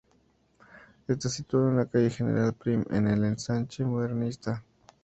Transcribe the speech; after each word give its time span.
Está 1.07 1.29
situado 1.29 1.69
en 1.69 1.77
la 1.77 1.85
calle 1.85 2.09
General 2.09 2.53
Prim, 2.55 2.83
en 2.89 3.07
el 3.07 3.23
Ensanche 3.23 3.85
Modernista. 3.85 4.63